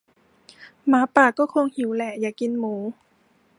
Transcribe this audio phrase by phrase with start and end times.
[0.87, 2.75] หมาป่าก็คงหิวแหละ อยากกินหมู